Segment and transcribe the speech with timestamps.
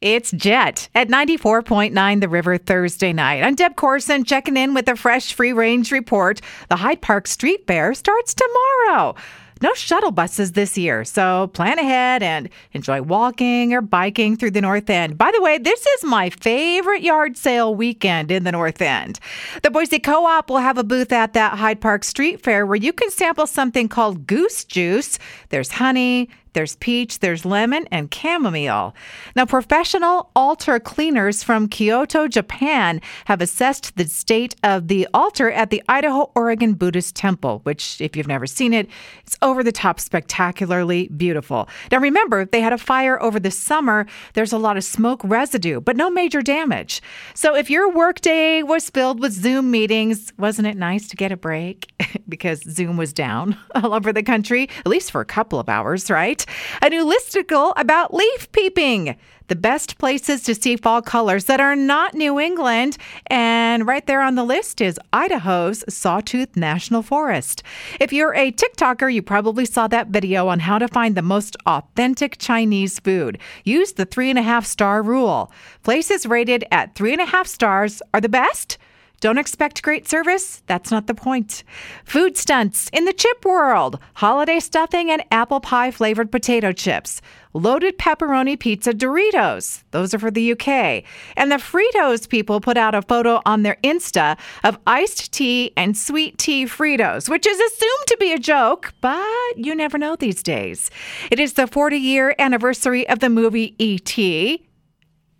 [0.00, 3.42] It's Jet at 94.9 The River Thursday night.
[3.42, 6.40] I'm Deb Corson checking in with a fresh free range report.
[6.68, 9.16] The Hyde Park Street Fair starts tomorrow.
[9.60, 14.60] No shuttle buses this year, so plan ahead and enjoy walking or biking through the
[14.60, 15.18] North End.
[15.18, 19.18] By the way, this is my favorite yard sale weekend in the North End.
[19.64, 22.76] The Boise Co op will have a booth at that Hyde Park Street Fair where
[22.76, 25.18] you can sample something called goose juice.
[25.48, 28.92] There's honey, there's peach, there's lemon, and chamomile.
[29.36, 35.70] Now, professional altar cleaners from Kyoto, Japan have assessed the state of the altar at
[35.70, 38.88] the Idaho Oregon Buddhist Temple, which, if you've never seen it,
[39.24, 41.68] it's over the top spectacularly beautiful.
[41.92, 44.04] Now, remember, they had a fire over the summer.
[44.34, 47.00] There's a lot of smoke residue, but no major damage.
[47.34, 51.36] So, if your workday was filled with Zoom meetings, wasn't it nice to get a
[51.36, 51.92] break?
[52.28, 56.10] because Zoom was down all over the country, at least for a couple of hours,
[56.10, 56.44] right?
[56.82, 59.16] A new listicle about leaf peeping.
[59.48, 62.98] The best places to see fall colors that are not New England.
[63.28, 67.62] And right there on the list is Idaho's Sawtooth National Forest.
[67.98, 71.56] If you're a TikToker, you probably saw that video on how to find the most
[71.64, 73.38] authentic Chinese food.
[73.64, 75.50] Use the three and a half star rule.
[75.82, 78.76] Places rated at three and a half stars are the best.
[79.20, 80.62] Don't expect great service?
[80.66, 81.64] That's not the point.
[82.04, 87.20] Food stunts in the chip world holiday stuffing and apple pie flavored potato chips.
[87.52, 89.82] Loaded pepperoni pizza Doritos.
[89.90, 91.02] Those are for the UK.
[91.36, 95.96] And the Fritos people put out a photo on their Insta of iced tea and
[95.96, 100.44] sweet tea Fritos, which is assumed to be a joke, but you never know these
[100.44, 100.90] days.
[101.32, 104.67] It is the 40 year anniversary of the movie E.T.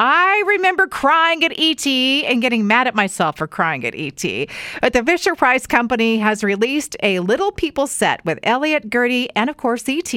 [0.01, 4.49] I remember crying at ET and getting mad at myself for crying at ET.
[4.81, 9.51] But the Fisher Price Company has released a Little People set with Elliott, Gertie, and
[9.51, 10.13] of course ET.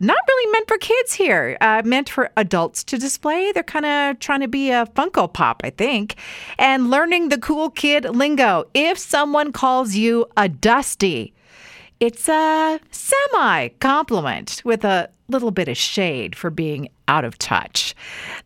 [0.00, 3.52] Not really meant for kids here, uh, meant for adults to display.
[3.52, 6.16] They're kind of trying to be a Funko Pop, I think.
[6.58, 8.64] And learning the cool kid lingo.
[8.72, 11.34] If someone calls you a Dusty,
[12.00, 17.94] it's a semi compliment with a little bit of shade for being out of touch.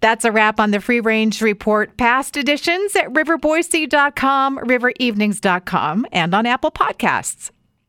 [0.01, 1.97] That's a wrap on the Free Range Report.
[1.97, 7.51] Past editions at riverboise.com, riverevenings.com, and on Apple Podcasts.